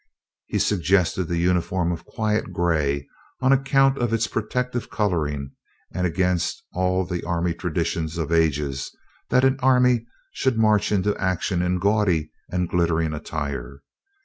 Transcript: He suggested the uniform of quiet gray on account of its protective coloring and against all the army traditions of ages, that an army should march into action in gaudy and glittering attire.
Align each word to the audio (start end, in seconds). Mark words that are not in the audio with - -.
He 0.47 0.57
suggested 0.57 1.25
the 1.25 1.37
uniform 1.37 1.91
of 1.91 2.05
quiet 2.07 2.51
gray 2.51 3.07
on 3.39 3.51
account 3.53 3.99
of 3.99 4.11
its 4.11 4.25
protective 4.25 4.89
coloring 4.89 5.51
and 5.93 6.07
against 6.07 6.63
all 6.73 7.05
the 7.05 7.23
army 7.23 7.53
traditions 7.53 8.17
of 8.17 8.31
ages, 8.31 8.89
that 9.29 9.43
an 9.45 9.59
army 9.59 10.07
should 10.33 10.57
march 10.57 10.91
into 10.91 11.15
action 11.17 11.61
in 11.61 11.77
gaudy 11.77 12.31
and 12.49 12.67
glittering 12.67 13.13
attire. 13.13 13.83